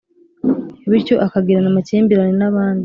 bityo 0.89 1.15
akagirana 1.25 1.67
amakimbirane 1.71 2.33
nabandi 2.39 2.79